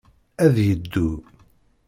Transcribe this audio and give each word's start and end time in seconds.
Ad 0.45 0.55
yeddu. 0.65 1.09